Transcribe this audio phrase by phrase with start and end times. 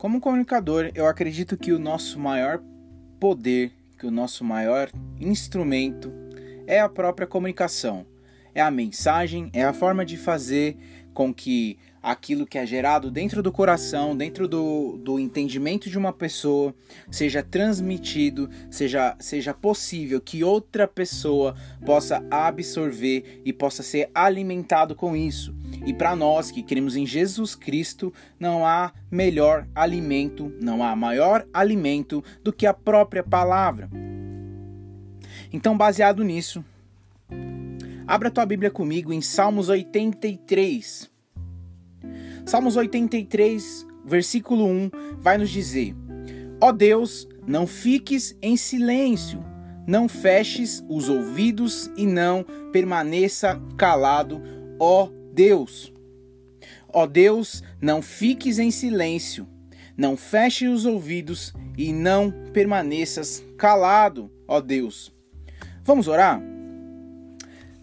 [0.00, 2.62] Como comunicador, eu acredito que o nosso maior
[3.20, 4.88] poder, que o nosso maior
[5.20, 6.10] instrumento
[6.66, 8.06] é a própria comunicação.
[8.54, 10.78] É a mensagem, é a forma de fazer
[11.12, 16.14] com que aquilo que é gerado dentro do coração, dentro do, do entendimento de uma
[16.14, 16.74] pessoa,
[17.10, 21.54] seja transmitido, seja, seja possível que outra pessoa
[21.84, 25.54] possa absorver e possa ser alimentado com isso.
[25.86, 31.46] E para nós que cremos em Jesus Cristo, não há melhor alimento, não há maior
[31.52, 33.88] alimento do que a própria palavra.
[35.52, 36.64] Então, baseado nisso,
[38.06, 41.10] abra tua Bíblia comigo em Salmos 83.
[42.44, 45.94] Salmos 83, versículo 1, vai nos dizer:
[46.60, 49.42] Ó Deus, não fiques em silêncio,
[49.86, 54.42] não feches os ouvidos e não permaneça calado,
[54.78, 55.92] ó Deus.
[56.92, 59.46] Ó Deus, não fiques em silêncio,
[59.96, 65.14] não feches os ouvidos e não permaneças calado, ó Deus.
[65.84, 66.42] Vamos orar?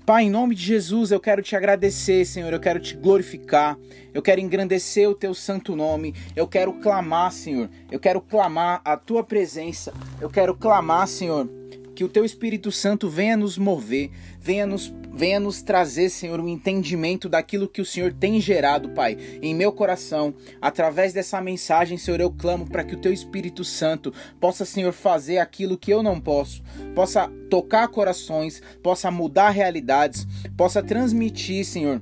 [0.05, 3.77] Pai, em nome de Jesus, eu quero te agradecer, Senhor, eu quero te glorificar,
[4.13, 8.95] eu quero engrandecer o teu santo nome, eu quero clamar, Senhor, eu quero clamar a
[8.95, 11.49] tua presença, eu quero clamar, Senhor,
[11.97, 16.47] que o teu Espírito Santo venha nos mover, venha nos Venha nos trazer, Senhor, um
[16.47, 20.31] entendimento daquilo que o Senhor tem gerado, Pai, em meu coração.
[20.61, 25.39] Através dessa mensagem, Senhor, eu clamo para que o Teu Espírito Santo possa, Senhor, fazer
[25.39, 26.61] aquilo que eu não posso,
[26.93, 31.99] possa tocar corações, possa mudar realidades, possa transmitir, Senhor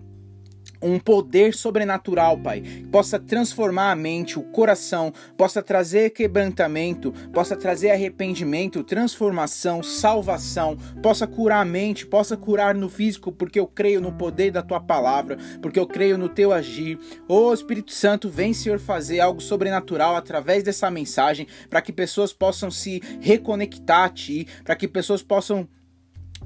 [0.81, 7.55] um poder sobrenatural, Pai, que possa transformar a mente, o coração, possa trazer quebrantamento, possa
[7.55, 14.01] trazer arrependimento, transformação, salvação, possa curar a mente, possa curar no físico, porque eu creio
[14.01, 16.99] no poder da tua palavra, porque eu creio no teu agir.
[17.27, 22.69] Ô Espírito Santo, vem, Senhor, fazer algo sobrenatural através dessa mensagem, para que pessoas possam
[22.71, 25.67] se reconectar a ti, para que pessoas possam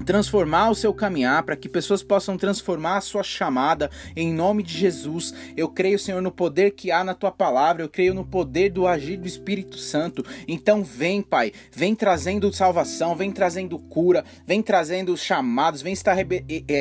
[0.04, 4.76] transformar o seu caminhar, para que pessoas possam transformar a sua chamada em nome de
[4.76, 5.34] Jesus.
[5.56, 8.86] Eu creio, Senhor, no poder que há na tua palavra, eu creio no poder do
[8.86, 10.24] agir do Espírito Santo.
[10.48, 16.16] Então vem, Pai, vem trazendo salvação, vem trazendo cura, vem trazendo chamados, vem estar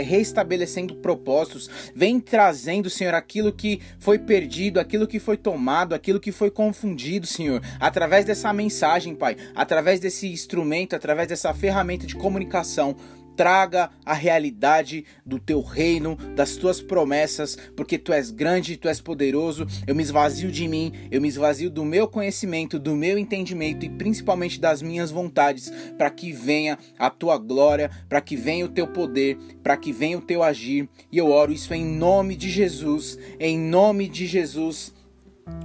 [0.06, 6.32] reestabelecendo propósitos, vem trazendo, Senhor, aquilo que foi perdido, aquilo que foi tomado, aquilo que
[6.32, 12.96] foi confundido, Senhor, através dessa mensagem, Pai, através desse instrumento, através dessa ferramenta de comunicação
[13.40, 19.00] traga a realidade do teu reino, das tuas promessas, porque tu és grande, tu és
[19.00, 19.66] poderoso.
[19.88, 23.90] Eu me esvazio de mim, eu me esvazio do meu conhecimento, do meu entendimento e
[23.90, 28.88] principalmente das minhas vontades, para que venha a tua glória, para que venha o teu
[28.88, 30.90] poder, para que venha o teu agir.
[31.10, 34.94] E eu oro isso em nome de Jesus, em nome de Jesus,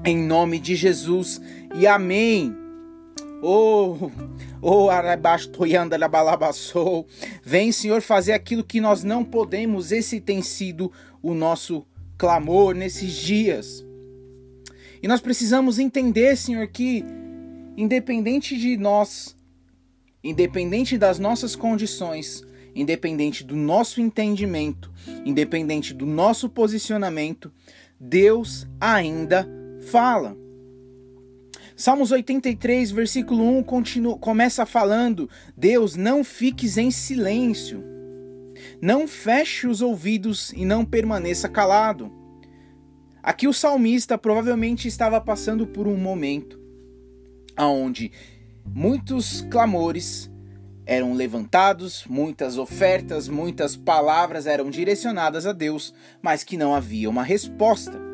[0.04, 1.40] em nome de Jesus.
[1.74, 2.63] E amém.
[3.46, 4.10] Oh,
[4.62, 7.06] oh, arabastoianda balabassou.
[7.42, 9.92] Vem, Senhor, fazer aquilo que nós não podemos.
[9.92, 10.90] Esse tem sido
[11.22, 13.84] o nosso clamor nesses dias.
[15.02, 17.04] E nós precisamos entender, Senhor, que
[17.76, 19.36] independente de nós,
[20.22, 22.42] independente das nossas condições,
[22.74, 24.90] independente do nosso entendimento,
[25.22, 27.52] independente do nosso posicionamento,
[28.00, 29.46] Deus ainda
[29.90, 30.43] fala.
[31.76, 37.82] Salmos 83, versículo 1 continua, começa falando: Deus, não fiques em silêncio,
[38.80, 42.12] não feche os ouvidos e não permaneça calado.
[43.22, 46.62] Aqui o salmista provavelmente estava passando por um momento
[47.58, 48.12] onde
[48.64, 50.30] muitos clamores
[50.86, 57.22] eram levantados, muitas ofertas, muitas palavras eram direcionadas a Deus, mas que não havia uma
[57.22, 58.13] resposta.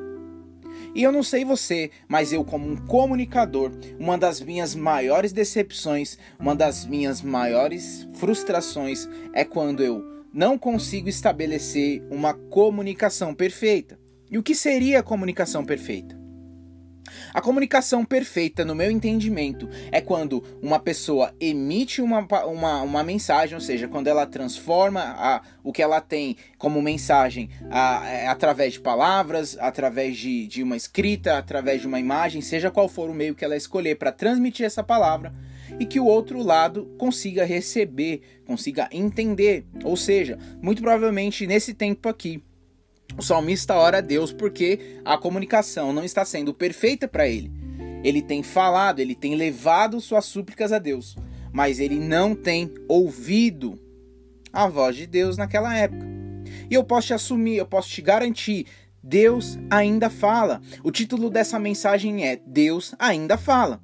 [0.94, 6.18] E eu não sei você, mas eu, como um comunicador, uma das minhas maiores decepções,
[6.38, 10.02] uma das minhas maiores frustrações é quando eu
[10.32, 13.98] não consigo estabelecer uma comunicação perfeita.
[14.30, 16.19] E o que seria a comunicação perfeita?
[17.32, 23.54] A comunicação perfeita, no meu entendimento, é quando uma pessoa emite uma, uma, uma mensagem,
[23.54, 28.26] ou seja, quando ela transforma a, o que ela tem como mensagem a, a, é,
[28.26, 33.10] através de palavras, através de, de uma escrita, através de uma imagem, seja qual for
[33.10, 35.32] o meio que ela escolher para transmitir essa palavra,
[35.78, 39.64] e que o outro lado consiga receber, consiga entender.
[39.84, 42.42] Ou seja, muito provavelmente nesse tempo aqui,
[43.18, 47.52] o salmista ora a Deus porque a comunicação não está sendo perfeita para ele.
[48.02, 51.16] Ele tem falado, ele tem levado suas súplicas a Deus,
[51.52, 53.78] mas ele não tem ouvido
[54.52, 56.06] a voz de Deus naquela época.
[56.70, 58.66] E eu posso te assumir, eu posso te garantir,
[59.02, 60.60] Deus ainda fala.
[60.82, 63.82] O título dessa mensagem é Deus ainda fala.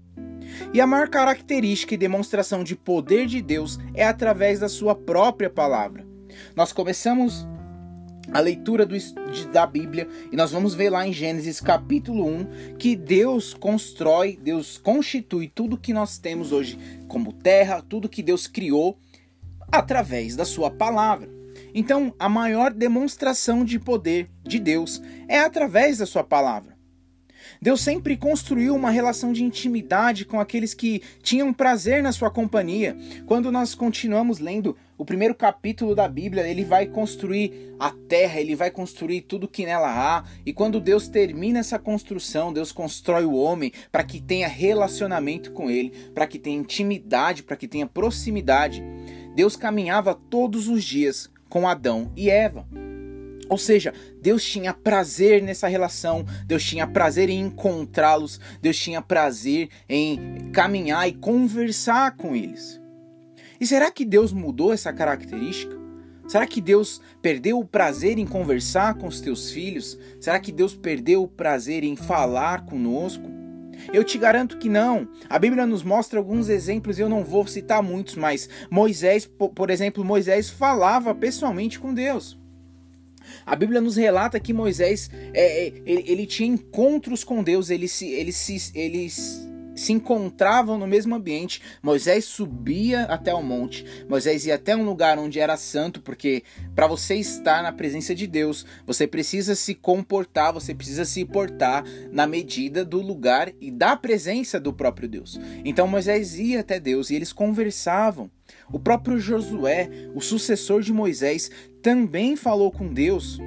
[0.72, 5.50] E a maior característica e demonstração de poder de Deus é através da sua própria
[5.50, 6.06] palavra.
[6.55, 7.46] Nós começamos
[8.32, 12.76] a leitura do, de, da Bíblia e nós vamos ver lá em Gênesis capítulo 1
[12.78, 16.78] que Deus constrói, Deus constitui tudo que nós temos hoje
[17.08, 18.99] como terra, tudo que Deus criou
[19.70, 21.28] através da sua palavra.
[21.75, 26.76] Então, a maior demonstração de poder de Deus é através da sua palavra.
[27.61, 32.96] Deus sempre construiu uma relação de intimidade com aqueles que tinham prazer na sua companhia.
[33.26, 38.56] Quando nós continuamos lendo o primeiro capítulo da Bíblia, ele vai construir a terra, ele
[38.56, 40.25] vai construir tudo que nela há.
[40.44, 45.70] E quando Deus termina essa construção, Deus constrói o homem para que tenha relacionamento com
[45.70, 48.82] ele, para que tenha intimidade, para que tenha proximidade.
[49.34, 52.66] Deus caminhava todos os dias com Adão e Eva.
[53.48, 59.69] Ou seja, Deus tinha prazer nessa relação, Deus tinha prazer em encontrá-los, Deus tinha prazer
[59.88, 62.81] em caminhar e conversar com eles.
[63.61, 65.76] E será que Deus mudou essa característica?
[66.26, 69.99] Será que Deus perdeu o prazer em conversar com os teus filhos?
[70.20, 73.31] Será que Deus perdeu o prazer em falar conosco?
[73.93, 75.08] Eu te garanto que não.
[75.29, 80.05] A Bíblia nos mostra alguns exemplos, eu não vou citar muitos, mas Moisés, por exemplo,
[80.05, 82.37] Moisés falava pessoalmente com Deus.
[83.44, 87.88] A Bíblia nos relata que Moisés é, é, ele, ele, tinha encontros com Deus, ele
[87.88, 89.08] se, ele se, ele
[89.76, 91.61] se encontravam no mesmo ambiente.
[91.82, 96.43] Moisés subia até o monte, Moisés ia até um lugar onde era santo, porque
[96.75, 101.84] para você estar na presença de Deus, você precisa se comportar, você precisa se portar
[102.11, 105.38] na medida do lugar e da presença do próprio Deus.
[105.64, 108.31] Então Moisés ia até Deus e eles conversavam.
[108.72, 111.50] O próprio Josué, o sucessor de Moisés,
[111.82, 113.38] também falou com Deus.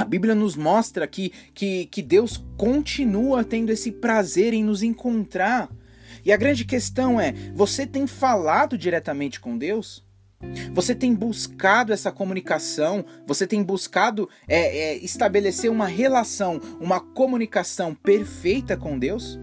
[0.00, 5.68] A Bíblia nos mostra que, que, que Deus continua tendo esse prazer em nos encontrar.
[6.24, 10.02] E a grande questão é: você tem falado diretamente com Deus?
[10.72, 13.04] Você tem buscado essa comunicação?
[13.26, 19.38] Você tem buscado é, é, estabelecer uma relação, uma comunicação perfeita com Deus?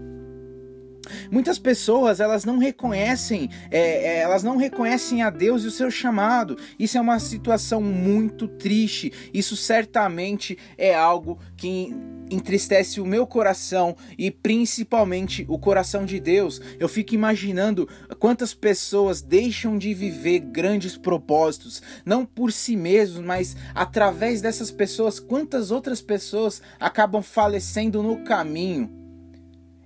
[1.30, 5.90] Muitas pessoas elas não reconhecem, é, é, elas não reconhecem a Deus e o seu
[5.90, 6.56] chamado.
[6.78, 9.12] Isso é uma situação muito triste.
[9.32, 11.94] Isso certamente é algo que
[12.30, 16.60] entristece o meu coração e principalmente o coração de Deus.
[16.78, 17.88] Eu fico imaginando
[18.18, 25.18] quantas pessoas deixam de viver grandes propósitos, não por si mesmos, mas através dessas pessoas,
[25.18, 28.90] quantas outras pessoas acabam falecendo no caminho.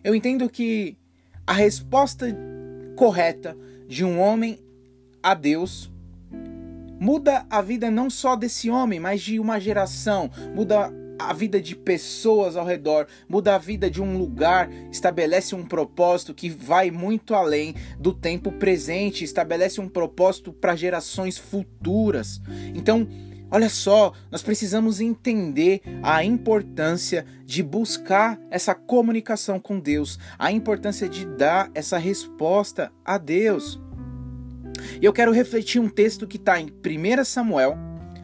[0.05, 0.97] Eu entendo que
[1.53, 2.35] a resposta
[2.97, 3.55] correta
[3.87, 4.59] de um homem
[5.23, 5.93] a Deus
[6.99, 11.77] muda a vida não só desse homem, mas de uma geração, muda a vida de
[11.77, 17.35] pessoas ao redor, muda a vida de um lugar, estabelece um propósito que vai muito
[17.35, 22.41] além do tempo presente, estabelece um propósito para gerações futuras.
[22.75, 23.07] Então,
[23.55, 31.07] Olha só, nós precisamos entender a importância de buscar essa comunicação com Deus, a importância
[31.07, 33.79] de dar essa resposta a Deus.
[35.03, 37.77] E eu quero refletir um texto que está em 1 Samuel,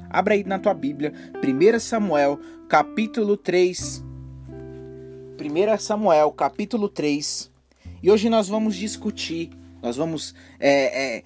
[0.09, 1.13] abra aí na tua Bíblia,
[1.45, 4.03] 1 Samuel, capítulo 3.
[5.39, 7.51] 1 Samuel, capítulo 3.
[8.03, 9.51] E hoje nós vamos discutir,
[9.83, 11.23] nós vamos é, é,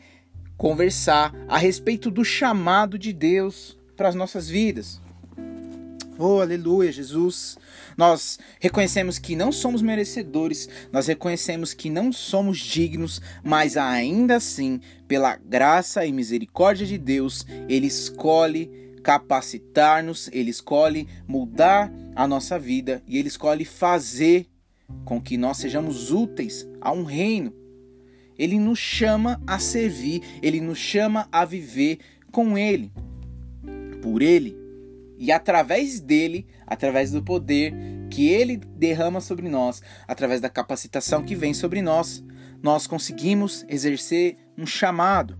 [0.56, 5.00] conversar a respeito do chamado de Deus para as nossas vidas.
[6.18, 7.56] Oh, aleluia, Jesus.
[7.96, 14.80] Nós reconhecemos que não somos merecedores, nós reconhecemos que não somos dignos, mas ainda assim,
[15.06, 18.68] pela graça e misericórdia de Deus, Ele escolhe
[19.04, 24.48] capacitar-nos, Ele escolhe mudar a nossa vida e Ele escolhe fazer
[25.04, 27.54] com que nós sejamos úteis a um reino.
[28.36, 32.00] Ele nos chama a servir, Ele nos chama a viver
[32.32, 32.90] com Ele
[34.02, 34.60] por ele
[35.16, 37.72] e através dele, através do poder
[38.10, 42.24] que ele derrama sobre nós, através da capacitação que vem sobre nós,
[42.60, 45.38] nós conseguimos exercer um chamado.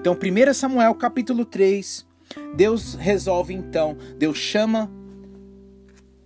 [0.00, 2.06] Então, 1 Samuel capítulo 3,
[2.56, 4.90] Deus resolve então, Deus chama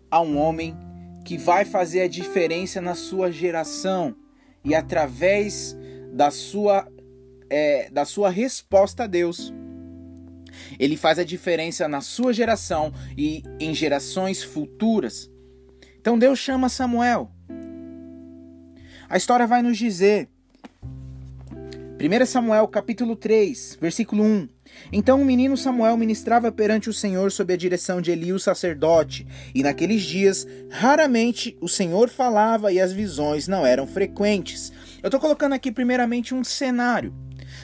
[0.09, 0.77] a um homem
[1.25, 4.15] que vai fazer a diferença na sua geração
[4.65, 5.77] e através
[6.13, 6.87] da sua,
[7.51, 9.53] é, da sua resposta a Deus,
[10.79, 15.31] ele faz a diferença na sua geração e em gerações futuras.
[16.01, 17.31] Então Deus chama Samuel.
[19.09, 20.29] A história vai nos dizer,
[22.03, 24.49] 1 Samuel capítulo 3, versículo 1.
[24.93, 29.25] Então o menino Samuel ministrava perante o Senhor sob a direção de Eli, o sacerdote,
[29.55, 34.73] e naqueles dias raramente o Senhor falava e as visões não eram frequentes.
[35.01, 37.15] Eu estou colocando aqui primeiramente um cenário.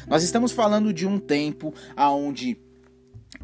[0.07, 2.57] Nós estamos falando de um tempo aonde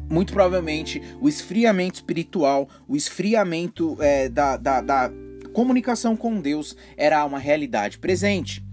[0.09, 5.11] muito provavelmente o esfriamento espiritual, o esfriamento é, da, da, da
[5.53, 8.63] comunicação com Deus era uma realidade presente.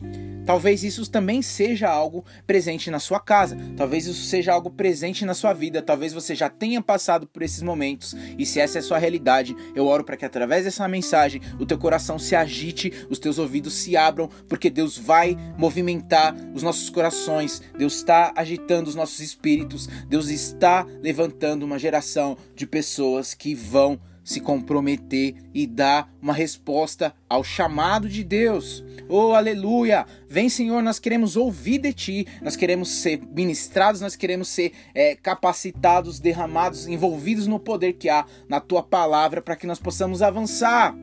[0.44, 5.34] Talvez isso também seja algo presente na sua casa, talvez isso seja algo presente na
[5.34, 8.14] sua vida, talvez você já tenha passado por esses momentos.
[8.38, 11.66] E se essa é a sua realidade, eu oro para que através dessa mensagem o
[11.66, 16.90] teu coração se agite, os teus ouvidos se abram, porque Deus vai movimentar os nossos
[16.90, 23.54] corações, Deus está agitando os nossos espíritos, Deus está levantando uma geração de pessoas que
[23.54, 28.84] vão se comprometer e dar uma resposta ao chamado de Deus.
[29.08, 30.06] Oh, aleluia!
[30.28, 35.16] Vem, Senhor, nós queremos ouvir de Ti, nós queremos ser ministrados, nós queremos ser é,
[35.16, 40.94] capacitados, derramados, envolvidos no poder que há na Tua palavra para que nós possamos avançar.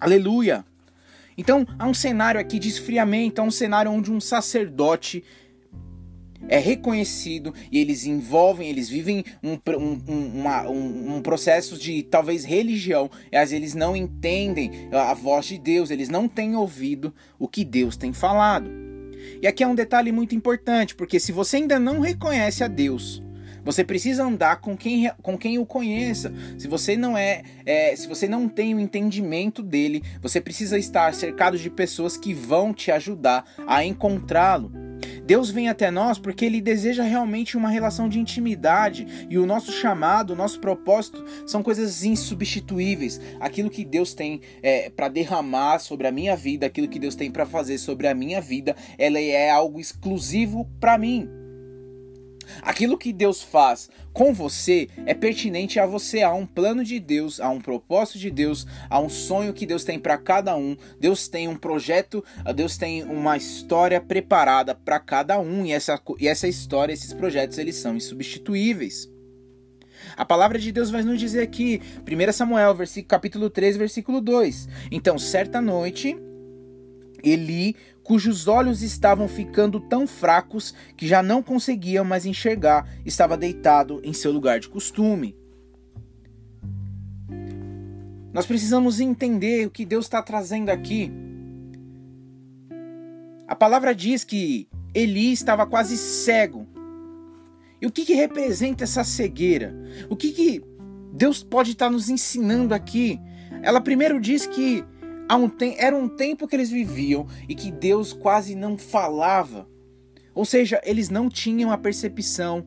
[0.00, 0.64] Aleluia!
[1.38, 5.22] Então, há um cenário aqui de esfriamento, há um cenário onde um sacerdote
[6.48, 12.44] é reconhecido e eles envolvem, eles vivem um, um, uma, um, um, processo de talvez
[12.44, 17.64] religião, mas eles não entendem a voz de Deus, eles não têm ouvido o que
[17.64, 18.70] Deus tem falado.
[19.42, 23.22] E aqui é um detalhe muito importante, porque se você ainda não reconhece a Deus,
[23.66, 26.32] você precisa andar com quem, com quem o conheça.
[26.56, 31.12] Se você não é, é, se você não tem o entendimento dele, você precisa estar
[31.12, 34.85] cercado de pessoas que vão te ajudar a encontrá-lo.
[35.26, 39.72] Deus vem até nós porque Ele deseja realmente uma relação de intimidade e o nosso
[39.72, 43.20] chamado, o nosso propósito são coisas insubstituíveis.
[43.40, 47.30] Aquilo que Deus tem é, para derramar sobre a minha vida, aquilo que Deus tem
[47.30, 51.28] para fazer sobre a minha vida, ela é algo exclusivo para mim.
[52.62, 57.40] Aquilo que Deus faz com você é pertinente a você, a um plano de Deus,
[57.40, 60.76] a um propósito de Deus, a um sonho que Deus tem para cada um.
[60.98, 62.24] Deus tem um projeto,
[62.54, 67.58] Deus tem uma história preparada para cada um e essa, e essa história, esses projetos,
[67.58, 69.08] eles são insubstituíveis.
[70.16, 72.76] A palavra de Deus vai nos dizer aqui, 1 Samuel,
[73.08, 74.68] capítulo 3, versículo 2.
[74.90, 76.16] Então, certa noite,
[77.22, 77.74] Eli
[78.06, 84.12] cujos olhos estavam ficando tão fracos que já não conseguiam mais enxergar, estava deitado em
[84.12, 85.36] seu lugar de costume.
[88.32, 91.10] Nós precisamos entender o que Deus está trazendo aqui.
[93.48, 96.64] A palavra diz que Eli estava quase cego.
[97.82, 99.74] E o que, que representa essa cegueira?
[100.08, 100.64] O que, que
[101.12, 103.20] Deus pode estar nos ensinando aqui?
[103.62, 104.84] Ela primeiro diz que
[105.34, 109.68] um era um tempo que eles viviam e que Deus quase não falava.
[110.34, 112.66] Ou seja, eles não tinham a percepção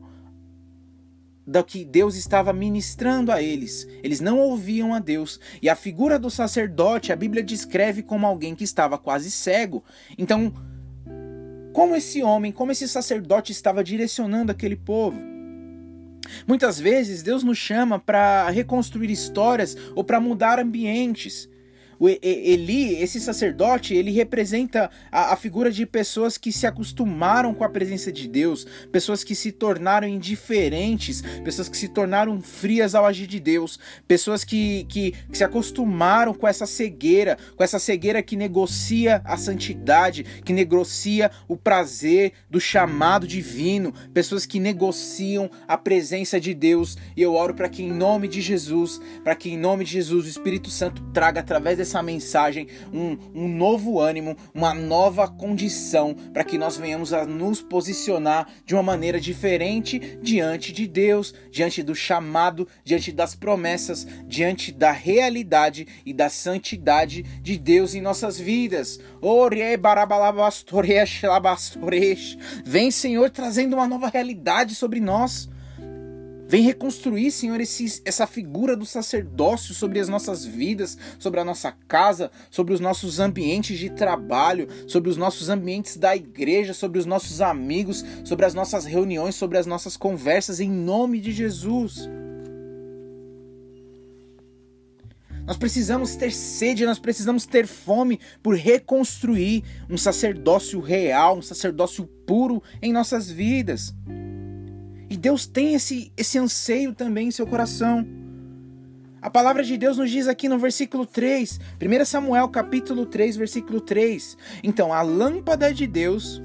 [1.46, 3.86] da que Deus estava ministrando a eles.
[4.02, 5.40] Eles não ouviam a Deus.
[5.60, 9.82] E a figura do sacerdote, a Bíblia descreve como alguém que estava quase cego.
[10.16, 10.52] Então,
[11.72, 15.20] como esse homem, como esse sacerdote estava direcionando aquele povo?
[16.46, 21.48] Muitas vezes Deus nos chama para reconstruir histórias ou para mudar ambientes.
[22.00, 27.62] O Eli, esse sacerdote, ele representa a, a, figura de pessoas que se acostumaram com
[27.62, 33.04] a presença de Deus, pessoas que se tornaram indiferentes, pessoas que se tornaram frias ao
[33.04, 33.78] agir de Deus,
[34.08, 39.36] pessoas que, que, que se acostumaram com essa cegueira, com essa cegueira que negocia a
[39.36, 46.96] santidade, que negocia o prazer do chamado divino, pessoas que negociam a presença de Deus.
[47.14, 50.24] E eu oro para que em nome de Jesus, para que em nome de Jesus
[50.24, 56.14] o Espírito Santo traga através dessa essa mensagem um, um novo ânimo, uma nova condição
[56.32, 61.82] para que nós venhamos a nos posicionar de uma maneira diferente diante de Deus, diante
[61.82, 68.38] do chamado, diante das promessas, diante da realidade e da santidade de Deus em nossas
[68.38, 69.00] vidas.
[72.64, 75.48] Vem, Senhor, trazendo uma nova realidade sobre nós.
[76.50, 81.70] Vem reconstruir, Senhor, esse, essa figura do sacerdócio sobre as nossas vidas, sobre a nossa
[81.86, 87.06] casa, sobre os nossos ambientes de trabalho, sobre os nossos ambientes da igreja, sobre os
[87.06, 92.10] nossos amigos, sobre as nossas reuniões, sobre as nossas conversas, em nome de Jesus.
[95.46, 102.08] Nós precisamos ter sede, nós precisamos ter fome por reconstruir um sacerdócio real, um sacerdócio
[102.26, 103.94] puro em nossas vidas.
[105.10, 108.06] E Deus tem esse, esse anseio também em seu coração.
[109.20, 113.80] A palavra de Deus nos diz aqui no versículo 3, 1 Samuel capítulo 3, versículo
[113.80, 114.38] 3.
[114.62, 116.40] Então, a lâmpada de Deus,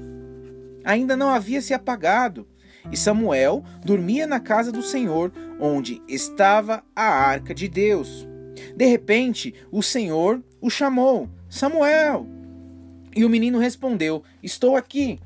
[0.84, 2.44] ainda não havia se apagado,
[2.90, 8.28] e Samuel dormia na casa do Senhor, onde estava a arca de Deus.
[8.76, 12.26] De repente, o Senhor o chamou: Samuel!
[13.14, 15.20] E o menino respondeu: Estou aqui.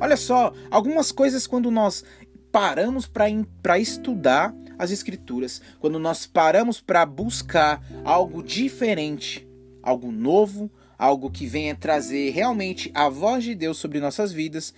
[0.00, 2.04] Olha só, algumas coisas quando nós
[2.50, 9.46] paramos para estudar as Escrituras, quando nós paramos para buscar algo diferente,
[9.82, 14.72] algo novo, algo que venha trazer realmente a voz de Deus sobre nossas vidas,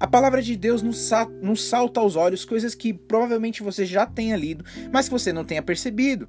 [0.00, 4.06] a palavra de Deus nos, sa nos salta aos olhos coisas que provavelmente você já
[4.06, 6.28] tenha lido, mas que você não tenha percebido.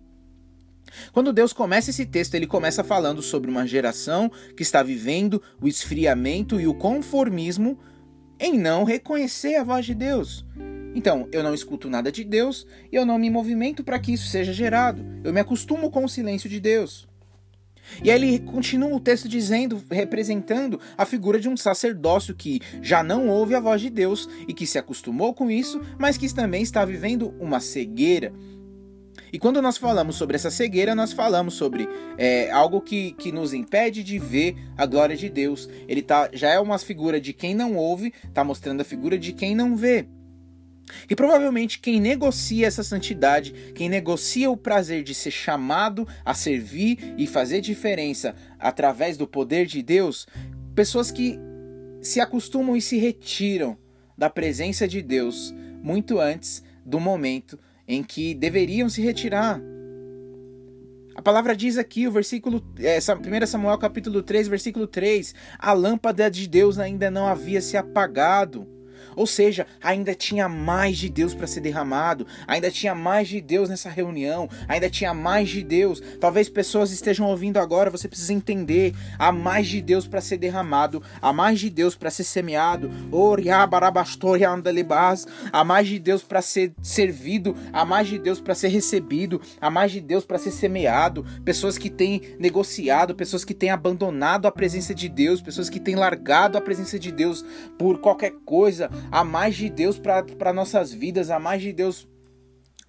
[1.12, 5.68] Quando Deus começa esse texto, ele começa falando sobre uma geração que está vivendo o
[5.68, 7.80] esfriamento e o conformismo
[8.38, 10.46] em não reconhecer a voz de Deus.
[10.96, 14.28] Então, eu não escuto nada de Deus e eu não me movimento para que isso
[14.28, 15.04] seja gerado.
[15.24, 17.08] Eu me acostumo com o silêncio de Deus.
[18.04, 23.04] E aí ele continua o texto dizendo, representando a figura de um sacerdócio que já
[23.04, 26.64] não ouve a voz de Deus e que se acostumou com isso, mas que também
[26.64, 28.34] está vivendo uma cegueira.
[29.32, 33.52] E quando nós falamos sobre essa cegueira, nós falamos sobre é, algo que, que nos
[33.52, 35.68] impede de ver a glória de Deus.
[35.88, 39.34] Ele tá, já é uma figura de quem não ouve, está mostrando a figura de
[39.34, 40.08] quem não vê.
[41.10, 47.16] E provavelmente quem negocia essa santidade, quem negocia o prazer de ser chamado a servir
[47.18, 50.28] e fazer diferença através do poder de Deus,
[50.76, 51.40] pessoas que
[52.02, 53.78] se acostumam e se retiram
[54.18, 59.62] da presença de Deus muito antes do momento em que deveriam se retirar.
[61.16, 66.30] A palavra diz aqui, o versículo, é, 1 Samuel capítulo 3, versículo 3, a lâmpada
[66.30, 68.68] de Deus ainda não havia se apagado.
[69.16, 73.70] Ou seja, ainda tinha mais de Deus para ser derramado, ainda tinha mais de Deus
[73.70, 76.02] nessa reunião, ainda tinha mais de Deus.
[76.20, 81.02] Talvez pessoas estejam ouvindo agora, você precisa entender: há mais de Deus para ser derramado,
[81.22, 82.92] há mais de Deus para ser semeado,
[85.52, 89.70] há mais de Deus para ser servido, há mais de Deus para ser recebido, há
[89.70, 91.26] mais de Deus para ser semeado.
[91.44, 95.96] Pessoas que têm negociado, pessoas que têm abandonado a presença de Deus, pessoas que têm
[95.96, 97.46] largado a presença de Deus
[97.78, 102.08] por qualquer coisa, a mais de Deus para nossas vidas, a mais de Deus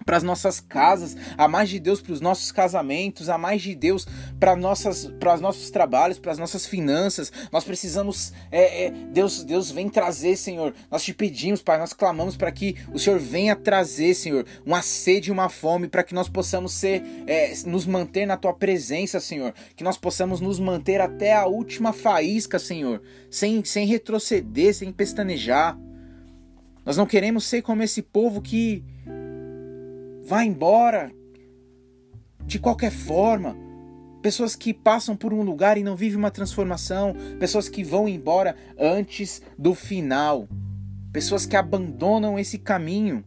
[0.05, 3.75] para as nossas casas, a mais de Deus para os nossos casamentos, a mais de
[3.75, 4.07] Deus
[4.38, 7.33] para nossas para os nossos trabalhos, para as nossas finanças.
[7.51, 10.75] Nós precisamos é, é, Deus Deus vem trazer, Senhor.
[10.90, 15.31] Nós te pedimos, Pai, nós clamamos para que o Senhor venha trazer, Senhor, uma sede
[15.31, 19.55] e uma fome para que nós possamos ser é, nos manter na tua presença, Senhor,
[19.75, 25.79] que nós possamos nos manter até a última faísca, Senhor, sem sem retroceder, sem pestanejar.
[26.85, 28.85] Nós não queremos ser como esse povo que
[30.25, 31.11] vai embora
[32.44, 33.57] de qualquer forma.
[34.23, 38.57] Pessoas que passam por um lugar e não vivem uma transformação, pessoas que vão embora
[38.79, 40.49] antes do final,
[41.12, 43.25] pessoas que abandonam esse caminho.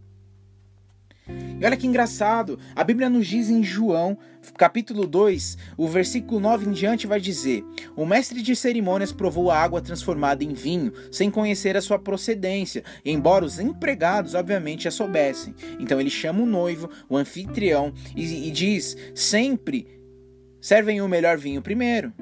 [1.59, 4.15] E olha que engraçado, a Bíblia nos diz em João,
[4.55, 7.63] capítulo 2, o versículo 9 em diante vai dizer:
[7.95, 12.83] O mestre de cerimônias provou a água transformada em vinho, sem conhecer a sua procedência,
[13.03, 15.55] embora os empregados, obviamente, a soubessem.
[15.79, 19.87] Então ele chama o noivo, o anfitrião, e, e diz: Sempre
[20.61, 22.13] servem o melhor vinho primeiro.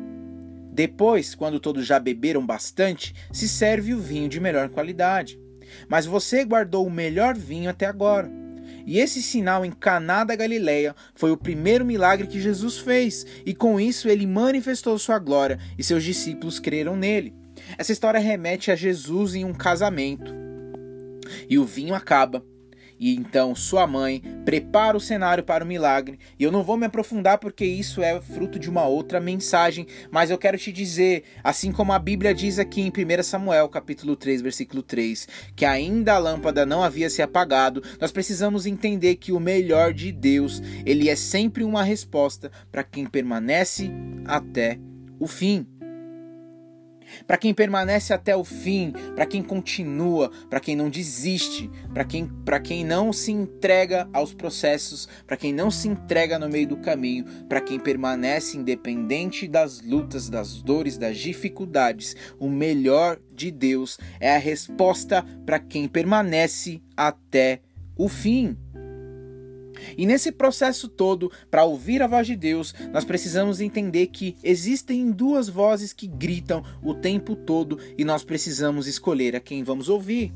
[0.72, 5.38] Depois, quando todos já beberam bastante, se serve o vinho de melhor qualidade.
[5.90, 8.45] Mas você guardou o melhor vinho até agora.
[8.86, 13.54] E esse sinal em Caná da Galileia foi o primeiro milagre que Jesus fez, e
[13.54, 17.34] com isso ele manifestou sua glória, e seus discípulos creram nele.
[17.78, 20.34] Essa história remete a Jesus em um casamento.
[21.50, 22.46] E o vinho acaba,
[23.00, 26.20] e então sua mãe prepara o cenário para o milagre.
[26.40, 30.30] E eu não vou me aprofundar porque isso é fruto de uma outra mensagem, mas
[30.30, 34.42] eu quero te dizer, assim como a Bíblia diz aqui em 1 Samuel, capítulo 3,
[34.42, 39.40] versículo 3, que ainda a lâmpada não havia se apagado, nós precisamos entender que o
[39.40, 43.92] melhor de Deus, ele é sempre uma resposta para quem permanece
[44.26, 44.80] até
[45.20, 45.66] o fim
[47.28, 52.30] para quem permanece até o fim, para quem continua, para quem não desiste, para quem,
[52.64, 57.26] quem não se entrega aos processos, para quem não se entrega no meio do caminho,
[57.48, 62.16] para quem permanece independente das lutas, das dores, das dificuldades.
[62.40, 67.62] O melhor de Deus é a resposta para quem permanece até
[67.96, 68.58] o fim.
[69.98, 75.12] E nesse processo todo, para ouvir a voz de Deus, nós precisamos entender que existem
[75.12, 80.34] duas vozes que gritam o tempo todo e nós precisamos escolher a quem vamos ouvir.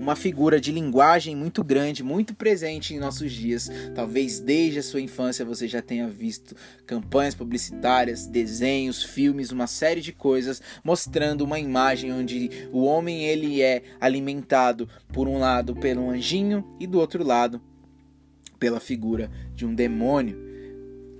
[0.00, 3.70] uma figura de linguagem muito grande, muito presente em nossos dias.
[3.94, 10.00] Talvez desde a sua infância você já tenha visto campanhas publicitárias, desenhos, filmes, uma série
[10.00, 16.08] de coisas mostrando uma imagem onde o homem ele é alimentado por um lado pelo
[16.08, 17.60] anjinho e do outro lado
[18.60, 20.50] pela figura de um demônio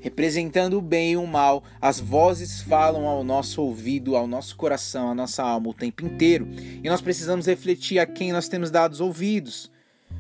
[0.01, 5.11] representando o bem e o mal, as vozes falam ao nosso ouvido, ao nosso coração,
[5.11, 6.49] à nossa alma o tempo inteiro.
[6.83, 9.71] E nós precisamos refletir a quem nós temos dado os ouvidos,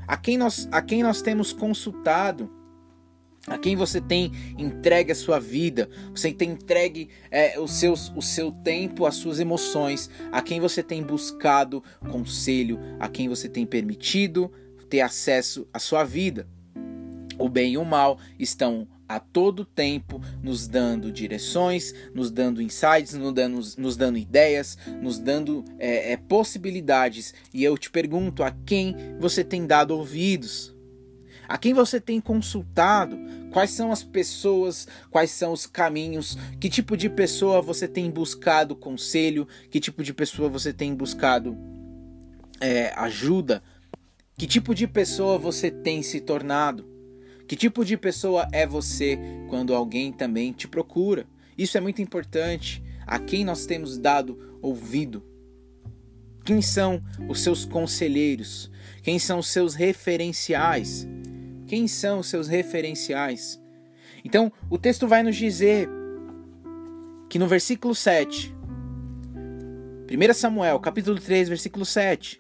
[0.06, 2.50] a quem nós, a quem nós temos consultado,
[3.46, 8.20] a quem você tem entregue a sua vida, você tem entregue é, os seus, o
[8.20, 13.64] seu tempo, as suas emoções, a quem você tem buscado conselho, a quem você tem
[13.64, 14.52] permitido
[14.90, 16.46] ter acesso à sua vida.
[17.40, 23.14] O bem e o mal estão a todo tempo nos dando direções, nos dando insights,
[23.14, 27.35] nos dando, nos dando ideias, nos dando é, é, possibilidades.
[27.53, 30.72] E eu te pergunto: a quem você tem dado ouvidos?
[31.48, 33.18] A quem você tem consultado?
[33.50, 34.87] Quais são as pessoas?
[35.11, 36.38] Quais são os caminhos?
[36.61, 39.48] Que tipo de pessoa você tem buscado conselho?
[39.68, 41.59] Que tipo de pessoa você tem buscado
[42.61, 43.61] é, ajuda?
[44.38, 46.89] Que tipo de pessoa você tem se tornado?
[47.50, 51.26] Que tipo de pessoa é você quando alguém também te procura?
[51.58, 52.80] Isso é muito importante.
[53.04, 55.20] A quem nós temos dado ouvido?
[56.44, 58.70] Quem são os seus conselheiros?
[59.02, 61.08] Quem são os seus referenciais?
[61.66, 63.60] Quem são os seus referenciais?
[64.24, 65.88] Então, o texto vai nos dizer
[67.28, 68.54] que no versículo 7,
[70.08, 72.38] 1 Samuel, capítulo 3, versículo 7,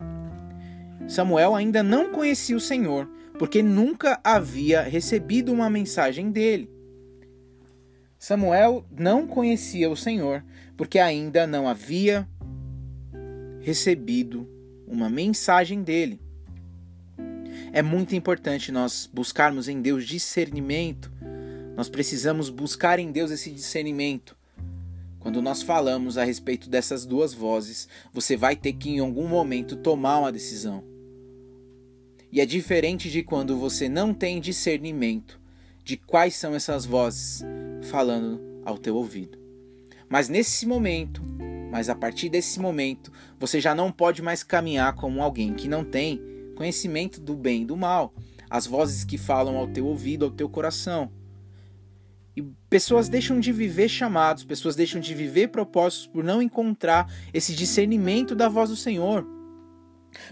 [1.08, 3.10] Samuel ainda não conhecia o Senhor,
[3.40, 6.70] porque nunca havia recebido uma mensagem dele.
[8.18, 10.44] Samuel não conhecia o Senhor,
[10.76, 12.28] porque ainda não havia
[13.62, 14.46] recebido
[14.86, 16.20] uma mensagem dele.
[17.72, 21.10] É muito importante nós buscarmos em Deus discernimento.
[21.74, 24.36] Nós precisamos buscar em Deus esse discernimento.
[25.18, 29.76] Quando nós falamos a respeito dessas duas vozes, você vai ter que em algum momento
[29.76, 30.99] tomar uma decisão.
[32.32, 35.40] E é diferente de quando você não tem discernimento
[35.82, 37.42] de quais são essas vozes
[37.90, 39.38] falando ao teu ouvido.
[40.08, 41.22] Mas nesse momento,
[41.70, 45.84] mas a partir desse momento, você já não pode mais caminhar como alguém que não
[45.84, 46.20] tem
[46.56, 48.14] conhecimento do bem e do mal,
[48.48, 51.10] as vozes que falam ao teu ouvido, ao teu coração.
[52.36, 57.54] E pessoas deixam de viver chamados, pessoas deixam de viver propósitos por não encontrar esse
[57.54, 59.26] discernimento da voz do Senhor.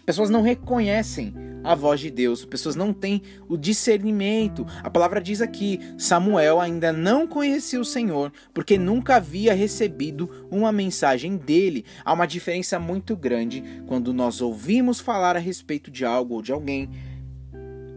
[0.04, 4.66] Pessoas não reconhecem a voz de Deus, pessoas não têm o discernimento.
[4.82, 10.72] A palavra diz aqui: Samuel ainda não conhecia o Senhor, porque nunca havia recebido uma
[10.72, 11.84] mensagem dele.
[12.04, 16.52] Há uma diferença muito grande quando nós ouvimos falar a respeito de algo ou de
[16.52, 16.88] alguém,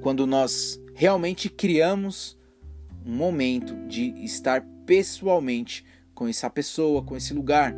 [0.02, 2.38] quando nós realmente criamos
[3.06, 7.74] um momento de estar pessoalmente com essa pessoa, com esse lugar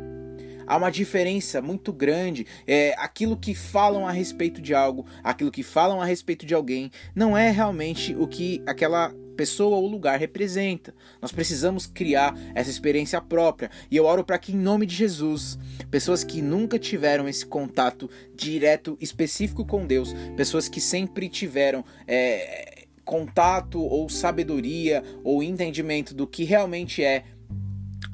[0.66, 2.46] há uma diferença muito grande.
[2.66, 6.90] É, aquilo que falam a respeito de algo, aquilo que falam a respeito de alguém,
[7.14, 10.94] não é realmente o que aquela pessoa ou lugar representa.
[11.20, 13.70] Nós precisamos criar essa experiência própria.
[13.90, 15.58] E eu oro para que, em nome de Jesus,
[15.90, 21.84] pessoas que nunca tiveram esse contato direto, específico com Deus, pessoas que sempre tiveram.
[22.06, 27.24] É, contato ou sabedoria ou entendimento do que realmente é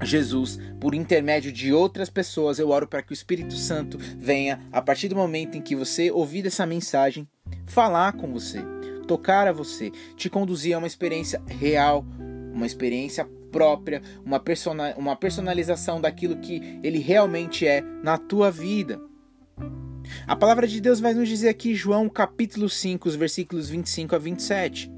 [0.02, 4.80] Jesus, por intermédio de outras pessoas, eu oro para que o Espírito Santo venha, a
[4.80, 7.28] partir do momento em que você ouvir essa mensagem,
[7.66, 8.60] falar com você,
[9.06, 12.04] tocar a você, te conduzir a uma experiência real,
[12.52, 19.00] uma experiência própria, uma, persona uma personalização daquilo que ele realmente é na tua vida.
[20.26, 24.18] A palavra de Deus vai nos dizer aqui, João capítulo 5, os versículos 25 a
[24.18, 24.90] 27.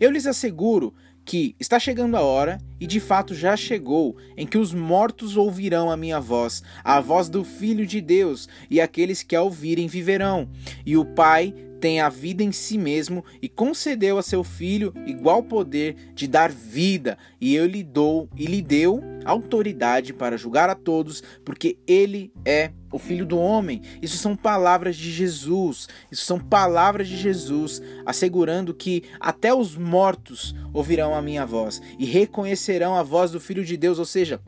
[0.00, 0.94] Eu lhes asseguro
[1.26, 5.90] que está chegando a hora, e de fato já chegou, em que os mortos ouvirão
[5.90, 10.48] a minha voz, a voz do Filho de Deus, e aqueles que a ouvirem viverão.
[10.86, 15.42] E o Pai tem a vida em si mesmo e concedeu a seu filho igual
[15.42, 20.74] poder de dar vida, e eu lhe dou e lhe deu autoridade para julgar a
[20.74, 23.82] todos, porque ele é o filho do homem.
[24.00, 25.88] Isso são palavras de Jesus.
[26.10, 32.04] Isso são palavras de Jesus assegurando que até os mortos ouvirão a minha voz e
[32.04, 34.40] reconhecerão a voz do filho de Deus, ou seja,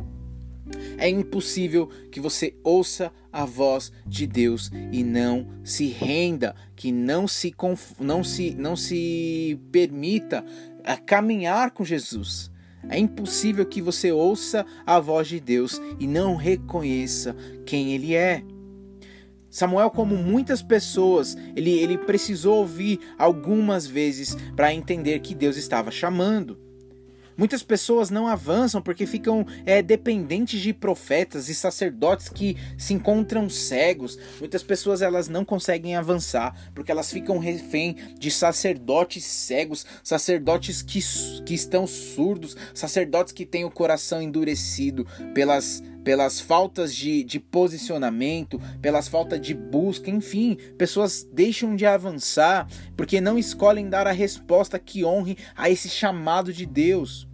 [0.96, 7.28] é impossível que você ouça a voz de Deus e não se renda, que não
[7.28, 7.54] se
[8.00, 10.44] não se não se permita
[10.84, 12.50] a caminhar com Jesus.
[12.88, 18.42] É impossível que você ouça a voz de Deus e não reconheça quem ele é.
[19.48, 25.92] Samuel, como muitas pessoas, ele, ele precisou ouvir algumas vezes para entender que Deus estava
[25.92, 26.58] chamando.
[27.38, 33.48] Muitas pessoas não avançam porque ficam é, dependentes de profetas e sacerdotes que se encontram
[33.48, 34.18] cegos.
[34.40, 40.98] Muitas pessoas elas não conseguem avançar porque elas ficam refém de sacerdotes cegos, sacerdotes que,
[41.44, 48.60] que estão surdos, sacerdotes que têm o coração endurecido pelas pelas faltas de, de posicionamento,
[48.80, 54.78] pelas faltas de busca, enfim, pessoas deixam de avançar porque não escolhem dar a resposta
[54.78, 57.28] que honre a esse chamado de Deus.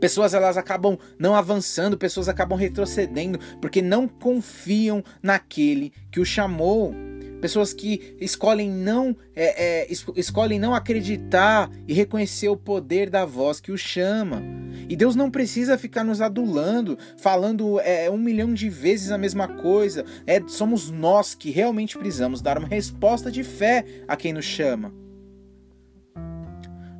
[0.00, 6.94] Pessoas elas acabam não avançando, pessoas acabam retrocedendo porque não confiam naquele que o chamou.
[7.40, 13.60] Pessoas que escolhem não é, é, escolhem não acreditar e reconhecer o poder da voz
[13.60, 14.42] que o chama.
[14.88, 19.46] E Deus não precisa ficar nos adulando, falando é, um milhão de vezes a mesma
[19.46, 20.04] coisa.
[20.26, 24.92] É, somos nós que realmente precisamos dar uma resposta de fé a quem nos chama.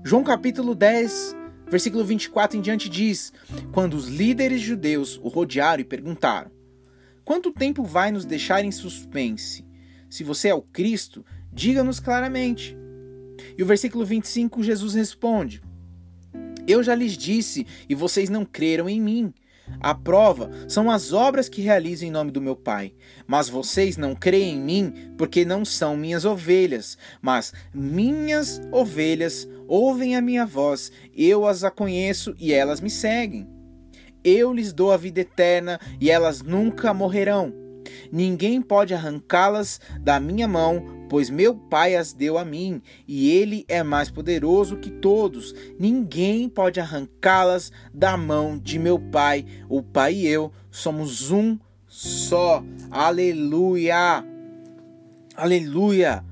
[0.04, 1.36] João capítulo 10,
[1.68, 3.32] versículo 24 em diante diz:
[3.72, 6.50] Quando os líderes judeus o rodearam e perguntaram:
[7.24, 9.67] Quanto tempo vai nos deixar em suspense?
[10.10, 12.76] Se você é o Cristo, diga-nos claramente.
[13.56, 15.62] E o versículo 25, Jesus responde:
[16.66, 19.32] Eu já lhes disse e vocês não creram em mim.
[19.80, 22.94] A prova são as obras que realizo em nome do meu Pai.
[23.26, 26.96] Mas vocês não creem em mim porque não são minhas ovelhas.
[27.20, 33.46] Mas minhas ovelhas ouvem a minha voz, eu as a conheço e elas me seguem.
[34.24, 37.67] Eu lhes dou a vida eterna e elas nunca morrerão
[38.12, 43.64] Ninguém pode arrancá-las da minha mão, pois meu Pai as deu a mim, e ele
[43.68, 45.54] é mais poderoso que todos.
[45.78, 49.44] Ninguém pode arrancá-las da mão de meu Pai.
[49.68, 52.62] O Pai e eu somos um só.
[52.90, 54.24] Aleluia!
[55.36, 56.27] Aleluia!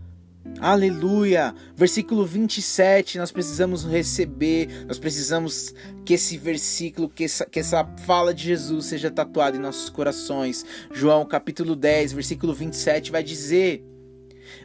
[0.59, 1.55] Aleluia!
[1.77, 8.33] Versículo 27, nós precisamos receber, nós precisamos que esse versículo, que essa, que essa fala
[8.33, 10.65] de Jesus seja tatuada em nossos corações.
[10.91, 13.85] João capítulo 10, versículo 27 vai dizer: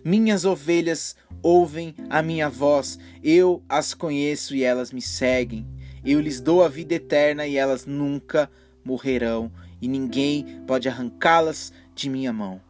[0.04, 5.67] Minhas ovelhas ouvem a minha voz, eu as conheço e elas me seguem.
[6.06, 8.50] Eu lhes dou a vida eterna e elas nunca
[8.84, 12.62] morrerão, e ninguém pode arrancá-las de minha mão.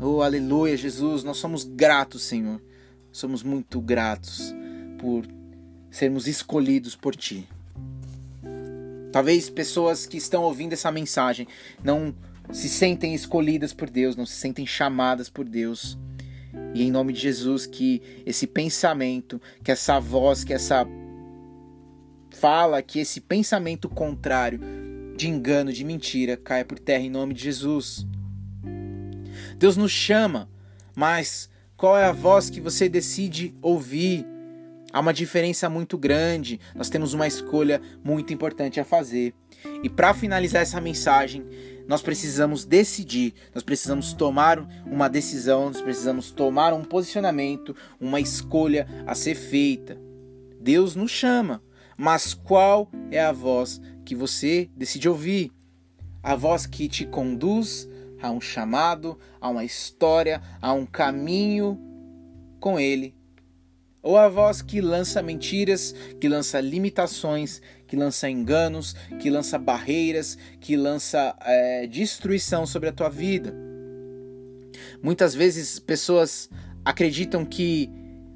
[0.00, 2.60] Oh, aleluia, Jesus, nós somos gratos, Senhor.
[3.12, 4.52] Somos muito gratos
[4.98, 5.26] por
[5.90, 7.48] sermos escolhidos por Ti.
[9.12, 11.46] Talvez pessoas que estão ouvindo essa mensagem
[11.82, 12.12] não
[12.50, 15.96] se sentem escolhidas por Deus, não se sentem chamadas por Deus.
[16.74, 20.84] E em nome de Jesus, que esse pensamento, que essa voz, que essa
[22.30, 24.60] fala, que esse pensamento contrário
[25.16, 28.04] de engano, de mentira, caia por terra em nome de Jesus.
[29.56, 30.48] Deus nos chama,
[30.94, 34.26] mas qual é a voz que você decide ouvir?
[34.92, 39.34] Há uma diferença muito grande, nós temos uma escolha muito importante a fazer.
[39.82, 41.44] E para finalizar essa mensagem,
[41.86, 48.86] nós precisamos decidir, nós precisamos tomar uma decisão, nós precisamos tomar um posicionamento, uma escolha
[49.06, 49.98] a ser feita.
[50.60, 51.62] Deus nos chama,
[51.96, 55.50] mas qual é a voz que você decide ouvir?
[56.22, 57.88] A voz que te conduz
[58.24, 61.78] há um chamado, há uma história, há um caminho
[62.58, 63.14] com Ele.
[64.02, 70.38] Ou a voz que lança mentiras, que lança limitações, que lança enganos, que lança barreiras,
[70.60, 73.54] que lança é, destruição sobre a tua vida.
[75.02, 76.48] Muitas vezes pessoas
[76.84, 77.90] acreditam que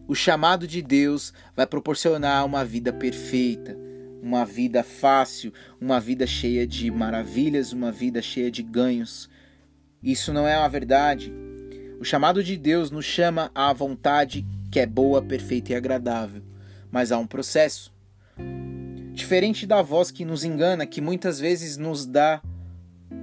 [0.06, 3.76] o chamado de Deus vai proporcionar uma vida perfeita,
[4.22, 9.28] uma vida fácil, uma vida cheia de maravilhas, uma vida cheia de ganhos.
[10.02, 11.32] Isso não é uma verdade.
[12.00, 16.42] O chamado de Deus nos chama à vontade que é boa, perfeita e agradável,
[16.90, 17.92] mas há um processo.
[19.12, 22.40] Diferente da voz que nos engana, que muitas vezes nos dá,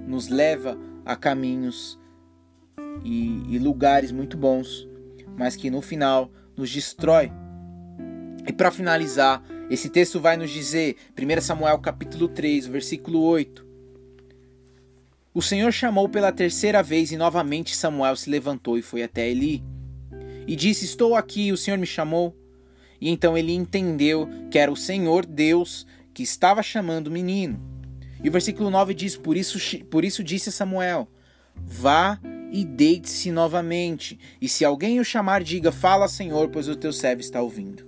[0.07, 1.97] nos leva a caminhos
[3.03, 4.88] e, e lugares muito bons,
[5.38, 7.31] mas que no final nos destrói.
[8.47, 13.64] E para finalizar, esse texto vai nos dizer, 1 Samuel capítulo 3, versículo 8:
[15.36, 19.62] o Senhor chamou pela terceira vez e novamente Samuel se levantou e foi até Eli.
[20.48, 22.34] E disse: Estou aqui, o Senhor me chamou.
[23.02, 27.60] E então ele entendeu que era o Senhor Deus que estava chamando o menino.
[28.24, 29.60] E o versículo 9 diz: Por isso,
[29.91, 31.06] por isso disse Samuel:
[31.54, 32.17] Vá
[32.50, 34.17] e deite-se novamente.
[34.39, 37.86] E se alguém o chamar, diga: Fala, Senhor, pois o teu servo está ouvindo.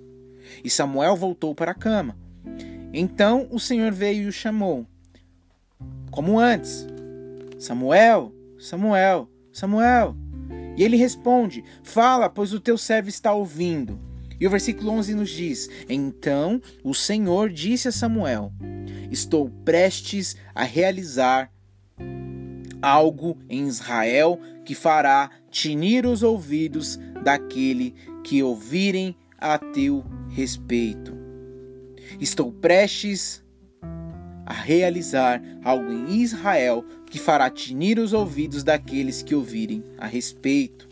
[0.66, 2.18] E Samuel voltou para a cama.
[2.92, 4.86] Então o Senhor veio e o chamou.
[6.12, 6.86] Como antes,
[7.58, 10.16] Samuel, Samuel, Samuel.
[10.78, 14.00] E ele responde: Fala, pois o teu servo está ouvindo.
[14.40, 18.52] E o versículo 11 nos diz: Então o Senhor disse a Samuel:
[19.12, 21.52] Estou prestes a realizar
[22.82, 31.18] algo em Israel que fará tinir os ouvidos daquele que ouvirem a teu respeito.
[32.20, 33.44] Estou prestes
[34.46, 40.88] a realizar algo em Israel que fará tinir os ouvidos daqueles que ouvirem a respeito.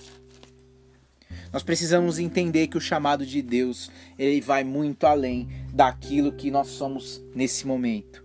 [1.51, 6.67] Nós precisamos entender que o chamado de Deus, ele vai muito além daquilo que nós
[6.67, 8.23] somos nesse momento,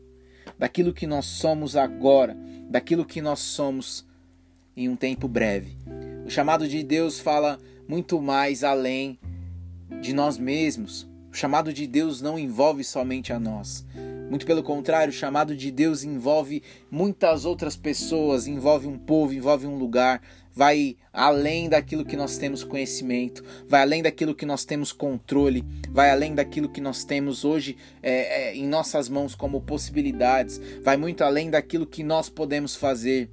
[0.58, 2.36] daquilo que nós somos agora,
[2.68, 4.04] daquilo que nós somos
[4.76, 5.76] em um tempo breve.
[6.26, 9.18] O chamado de Deus fala muito mais além
[10.00, 11.08] de nós mesmos.
[11.30, 13.84] O chamado de Deus não envolve somente a nós.
[14.30, 19.66] Muito pelo contrário, o chamado de Deus envolve muitas outras pessoas, envolve um povo, envolve
[19.66, 20.22] um lugar,
[20.54, 26.12] vai além daquilo que nós temos conhecimento, vai além daquilo que nós temos controle, vai
[26.12, 31.24] além daquilo que nós temos hoje é, é, em nossas mãos como possibilidades, vai muito
[31.24, 33.28] além daquilo que nós podemos fazer.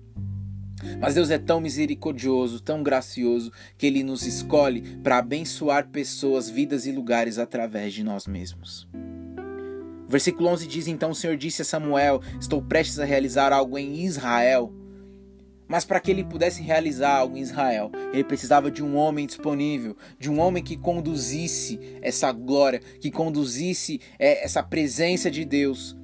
[1.00, 6.88] Mas Deus é tão misericordioso, tão gracioso, que Ele nos escolhe para abençoar pessoas, vidas
[6.88, 8.88] e lugares através de nós mesmos.
[10.08, 14.06] Versículo 11 diz: Então o Senhor disse a Samuel: Estou prestes a realizar algo em
[14.06, 14.72] Israel.
[15.68, 19.98] Mas para que ele pudesse realizar algo em Israel, ele precisava de um homem disponível,
[20.18, 25.98] de um homem que conduzisse essa glória, que conduzisse é, essa presença de Deus.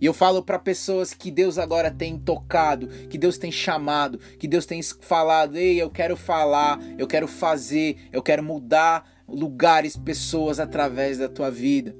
[0.00, 4.48] E eu falo para pessoas que Deus agora tem tocado, que Deus tem chamado, que
[4.48, 10.58] Deus tem falado: ei, eu quero falar, eu quero fazer, eu quero mudar lugares, pessoas
[10.58, 11.94] através da tua vida.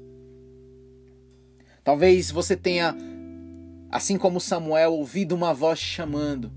[1.87, 2.93] Talvez você tenha,
[3.89, 6.51] assim como Samuel, ouvido uma voz chamando.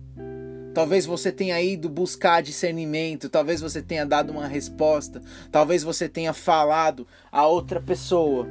[0.75, 6.33] Talvez você tenha ido buscar discernimento, talvez você tenha dado uma resposta, talvez você tenha
[6.33, 8.45] falado a outra pessoa.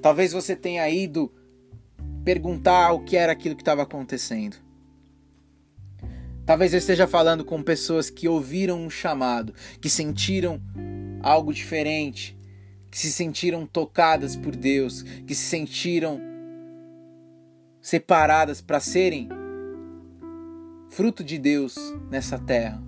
[0.00, 1.30] Talvez você tenha ido
[2.24, 4.56] perguntar o que era aquilo que estava acontecendo.
[6.46, 9.52] Talvez eu esteja falando com pessoas que ouviram um chamado,
[9.82, 10.62] que sentiram
[11.22, 12.37] algo diferente,
[12.90, 16.20] que se sentiram tocadas por Deus, que se sentiram
[17.80, 19.28] separadas para serem
[20.88, 21.76] fruto de Deus
[22.10, 22.82] nessa terra.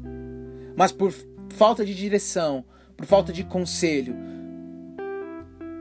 [0.76, 1.12] Mas por
[1.50, 2.64] falta de direção,
[2.96, 4.14] por falta de conselho,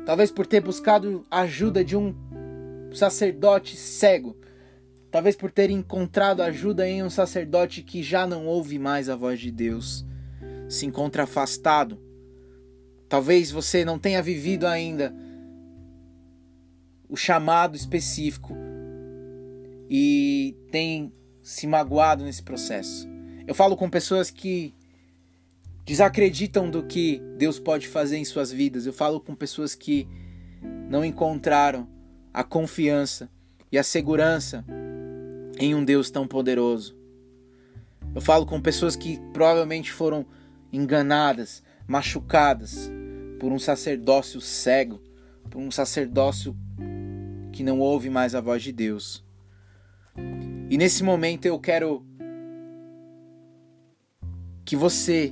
[0.05, 2.13] talvez por ter buscado ajuda de um
[2.93, 4.35] sacerdote cego,
[5.11, 9.39] talvez por ter encontrado ajuda em um sacerdote que já não ouve mais a voz
[9.39, 10.05] de Deus,
[10.67, 12.08] se encontra afastado
[13.09, 15.13] Talvez você não tenha vivido ainda
[17.09, 18.55] o chamado específico
[19.89, 23.09] e tem se magoado nesse processo.
[23.47, 24.75] Eu falo com pessoas que
[25.83, 28.85] desacreditam do que Deus pode fazer em suas vidas.
[28.85, 30.07] Eu falo com pessoas que
[30.87, 31.87] não encontraram
[32.31, 33.27] a confiança
[33.71, 34.63] e a segurança
[35.59, 36.95] em um Deus tão poderoso.
[38.13, 40.27] Eu falo com pessoas que provavelmente foram
[40.71, 42.91] enganadas, machucadas,
[43.39, 45.01] por um sacerdócio cego,
[45.49, 46.55] por um sacerdócio
[47.51, 49.25] que não ouve mais a voz de Deus.
[50.69, 52.05] E nesse momento eu quero
[54.63, 55.31] que você,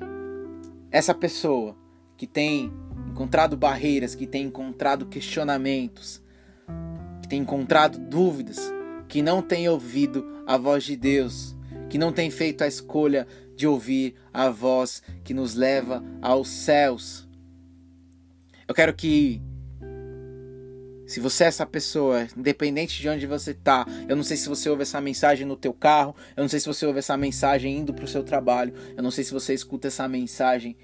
[0.90, 1.78] essa pessoa
[2.18, 2.74] que tem
[3.08, 6.24] encontrado barreiras, que tem encontrado questionamentos,
[7.22, 8.74] que tem encontrado dúvidas,
[9.08, 11.56] que não tem ouvido a voz de Deus,
[11.90, 17.27] que não tem feito a escolha de ouvir a voz que nos leva aos céus.
[18.68, 19.42] Eu quero que
[21.08, 24.70] se você é essa pessoa, independente de onde você tá, eu não sei se você
[24.70, 27.94] ouve essa mensagem no teu carro, eu não sei se você ouve essa mensagem indo
[27.94, 30.76] para o seu trabalho, eu não sei se você escuta essa mensagem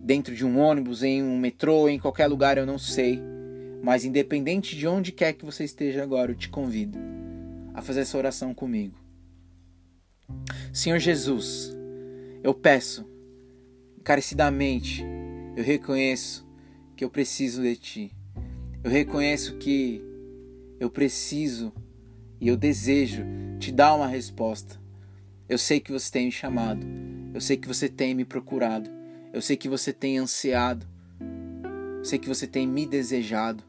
[0.00, 3.20] dentro de um ônibus, em um metrô, em qualquer lugar, eu não sei.
[3.82, 6.96] Mas independente de onde quer que você esteja agora, eu te convido
[7.74, 8.96] a fazer essa oração comigo.
[10.72, 11.76] Senhor Jesus,
[12.44, 13.04] eu peço
[13.98, 15.04] encarecidamente
[15.58, 16.46] eu reconheço
[16.94, 18.12] que eu preciso de Ti.
[18.84, 20.00] Eu reconheço que
[20.78, 21.72] eu preciso
[22.40, 23.24] e eu desejo
[23.58, 24.80] te dar uma resposta.
[25.48, 26.86] Eu sei que você tem me chamado.
[27.34, 28.88] Eu sei que você tem me procurado.
[29.32, 30.86] Eu sei que você tem ansiado.
[31.98, 33.64] Eu sei que você tem me desejado.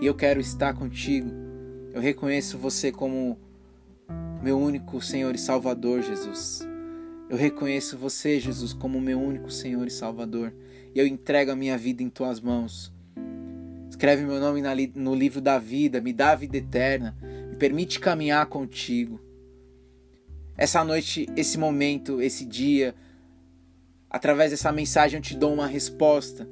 [0.00, 1.30] E eu quero estar contigo.
[1.92, 3.38] Eu reconheço você como
[4.42, 6.66] meu único Senhor e Salvador, Jesus.
[7.28, 10.50] Eu reconheço você, Jesus, como meu único Senhor e Salvador
[10.96, 12.90] e eu entrego a minha vida em tuas mãos.
[13.90, 14.62] Escreve meu nome
[14.94, 17.14] no livro da vida, me dá a vida eterna,
[17.50, 19.20] me permite caminhar contigo.
[20.56, 22.94] essa noite, esse momento, esse dia,
[24.08, 26.48] através dessa mensagem eu te dou uma resposta.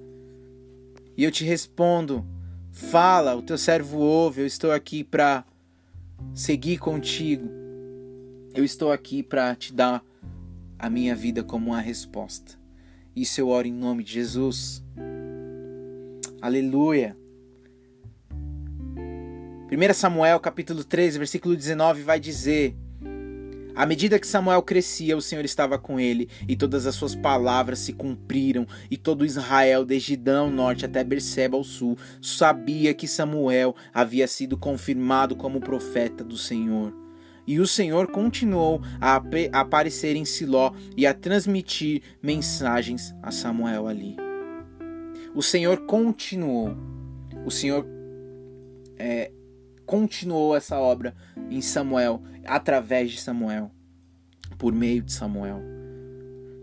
[1.16, 2.22] E eu te respondo:
[2.70, 5.42] fala, o teu servo ouve, eu estou aqui para
[6.34, 7.48] seguir contigo.
[8.54, 10.04] Eu estou aqui para te dar
[10.78, 12.62] a minha vida como uma resposta.
[13.14, 14.82] Isso eu oro em nome de Jesus.
[16.42, 17.16] Aleluia.
[19.70, 22.76] 1 Samuel capítulo 13, versículo 19 vai dizer:
[23.76, 27.80] à medida que Samuel crescia, o Senhor estava com ele, e todas as suas palavras
[27.80, 33.74] se cumpriram, e todo Israel, desde ao norte até Berseba ao sul, sabia que Samuel
[33.92, 37.03] havia sido confirmado como profeta do Senhor.
[37.46, 39.20] E o Senhor continuou a
[39.52, 44.16] aparecer em Siló e a transmitir mensagens a Samuel ali.
[45.34, 46.74] O Senhor continuou.
[47.44, 47.86] O Senhor
[48.96, 49.30] é,
[49.84, 51.14] continuou essa obra
[51.50, 53.70] em Samuel, através de Samuel,
[54.56, 55.60] por meio de Samuel.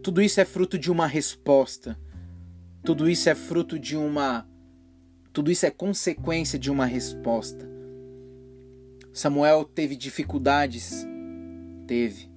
[0.01, 1.97] Tudo isso é fruto de uma resposta.
[2.83, 4.47] Tudo isso é fruto de uma.
[5.31, 7.69] Tudo isso é consequência de uma resposta.
[9.13, 11.05] Samuel teve dificuldades.
[11.87, 12.29] Teve.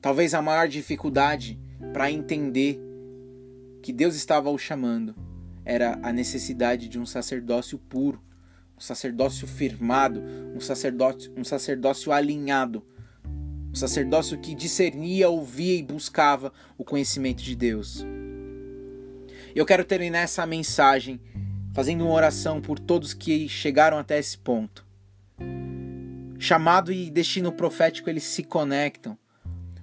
[0.00, 1.58] Talvez a maior dificuldade
[1.92, 2.80] para entender
[3.82, 5.14] que Deus estava o chamando
[5.64, 8.20] era a necessidade de um sacerdócio puro
[8.76, 10.22] um sacerdócio firmado,
[10.54, 12.84] um sacerdócio, um sacerdócio alinhado,
[13.70, 18.04] um sacerdócio que discernia, ouvia e buscava o conhecimento de Deus.
[19.54, 21.18] Eu quero terminar essa mensagem
[21.72, 24.84] fazendo uma oração por todos que chegaram até esse ponto.
[26.38, 29.16] Chamado e destino profético eles se conectam.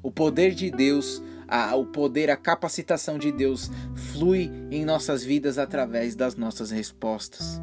[0.02, 3.72] O poder de Deus, a, o poder, a capacitação de Deus
[4.12, 7.62] flui em nossas vidas através das nossas respostas.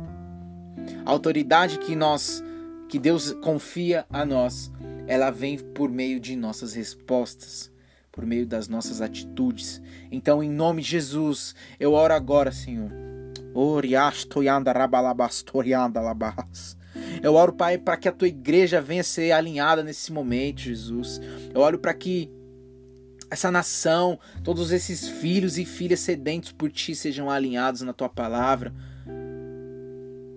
[1.05, 2.43] A autoridade que nós
[2.91, 4.73] que Deus confia a nós,
[5.07, 7.71] ela vem por meio de nossas respostas,
[8.11, 9.81] por meio das nossas atitudes.
[10.11, 12.91] Então, em nome de Jesus, eu oro agora, Senhor.
[17.23, 21.21] Eu oro, Pai, para que a tua igreja venha ser alinhada nesse momento, Jesus.
[21.53, 22.31] Eu oro para que
[23.31, 28.75] essa nação, todos esses filhos e filhas sedentos por ti sejam alinhados na tua palavra.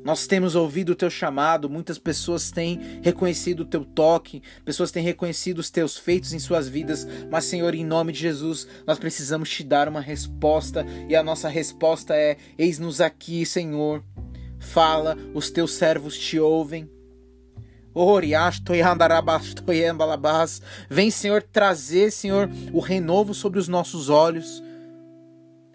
[0.04, 5.02] Nós temos ouvido o teu chamado, muitas pessoas têm reconhecido o teu toque, pessoas têm
[5.02, 9.50] reconhecido os teus feitos em suas vidas, mas, Senhor, em nome de Jesus, nós precisamos
[9.50, 14.04] te dar uma resposta e a nossa resposta é: Eis-nos aqui, Senhor.
[14.64, 16.90] Fala, os teus servos te ouvem.
[20.90, 24.64] Vem, Senhor, trazer, Senhor, o renovo sobre os nossos olhos.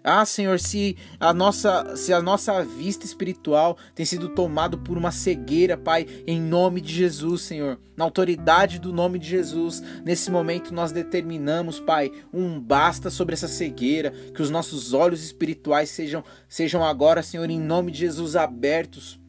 [0.03, 5.11] Ah, Senhor, se a nossa, se a nossa vista espiritual tem sido tomado por uma
[5.11, 10.73] cegueira, Pai, em nome de Jesus, Senhor, na autoridade do nome de Jesus, nesse momento
[10.73, 16.83] nós determinamos, Pai, um basta sobre essa cegueira, que os nossos olhos espirituais sejam sejam
[16.83, 19.19] agora, Senhor, em nome de Jesus abertos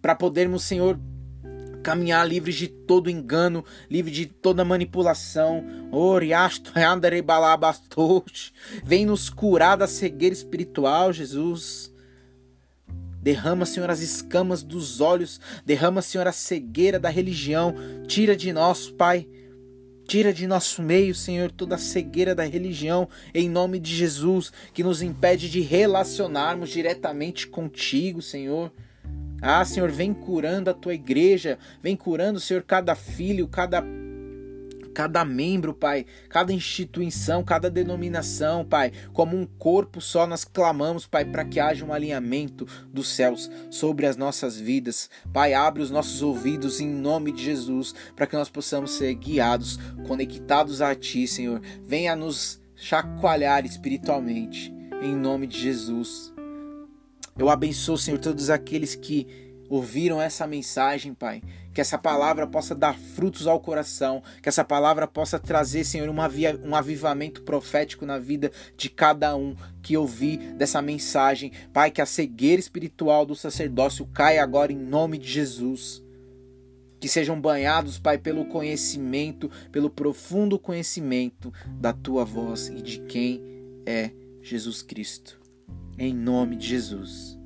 [0.00, 0.98] para podermos, Senhor,
[1.82, 5.64] caminhar livres de todo engano, livre de toda manipulação.
[8.84, 11.92] Vem nos curar da cegueira espiritual, Jesus.
[13.20, 17.74] Derrama, Senhor, as escamas dos olhos, derrama, Senhor, a cegueira da religião.
[18.06, 19.28] Tira de nós, Pai,
[20.06, 24.82] Tira de nosso meio, Senhor, toda a cegueira da religião, em nome de Jesus, que
[24.82, 28.70] nos impede de relacionarmos diretamente contigo, Senhor.
[29.42, 33.84] Ah, Senhor, vem curando a tua igreja, vem curando, Senhor, cada filho, cada
[34.92, 41.24] cada membro, Pai, cada instituição, cada denominação, Pai, como um corpo só nós clamamos, Pai,
[41.24, 45.10] para que haja um alinhamento dos céus sobre as nossas vidas.
[45.32, 49.78] Pai, abre os nossos ouvidos em nome de Jesus, para que nós possamos ser guiados,
[50.06, 51.60] conectados a Ti, Senhor.
[51.82, 54.72] Venha nos chacoalhar espiritualmente,
[55.02, 56.31] em nome de Jesus.
[57.38, 59.26] Eu abençoo, Senhor, todos aqueles que
[59.68, 61.42] ouviram essa mensagem, Pai.
[61.72, 66.28] Que essa palavra possa dar frutos ao coração, que essa palavra possa trazer, Senhor, uma
[66.28, 71.50] via, um avivamento profético na vida de cada um que ouvir dessa mensagem.
[71.72, 76.02] Pai, que a cegueira espiritual do sacerdócio caia agora em nome de Jesus.
[77.00, 83.42] Que sejam banhados, Pai, pelo conhecimento, pelo profundo conhecimento da tua voz e de quem
[83.86, 84.10] é
[84.42, 85.41] Jesus Cristo.
[85.98, 87.38] Em nome de Jesus.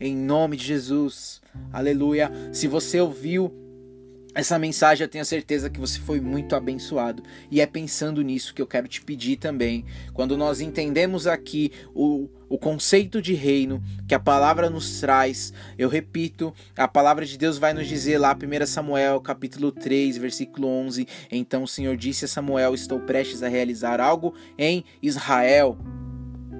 [0.00, 1.40] Em nome de Jesus.
[1.72, 2.30] Aleluia.
[2.52, 3.52] Se você ouviu
[4.34, 7.22] essa mensagem eu tenho certeza que você foi muito abençoado.
[7.50, 9.84] E é pensando nisso que eu quero te pedir também.
[10.12, 15.88] Quando nós entendemos aqui o, o conceito de reino que a palavra nos traz, eu
[15.88, 21.06] repito, a palavra de Deus vai nos dizer lá, 1 Samuel capítulo 3, versículo 11:
[21.30, 25.78] Então o Senhor disse a Samuel: Estou prestes a realizar algo em Israel.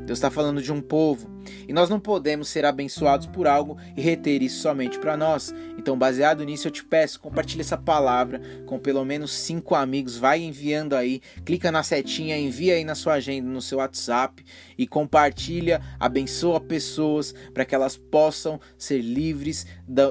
[0.05, 1.33] Deus está falando de um povo.
[1.69, 5.55] E nós não podemos ser abençoados por algo e reter isso somente para nós.
[5.79, 10.17] Então, baseado nisso, eu te peço, compartilhe essa palavra com pelo menos cinco amigos.
[10.17, 14.45] Vai enviando aí, clica na setinha, envia aí na sua agenda, no seu WhatsApp
[14.77, 19.67] e compartilha, abençoa pessoas para que elas possam ser livres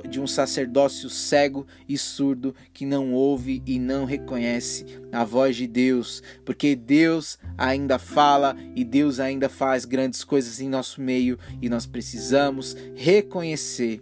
[0.09, 5.67] de um sacerdócio cego e surdo que não ouve e não reconhece a voz de
[5.67, 11.69] Deus, porque Deus ainda fala e Deus ainda faz grandes coisas em nosso meio e
[11.69, 14.01] nós precisamos reconhecer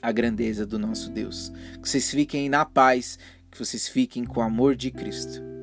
[0.00, 1.52] a grandeza do nosso Deus.
[1.80, 3.18] Que vocês fiquem na paz,
[3.50, 5.61] que vocês fiquem com o amor de Cristo.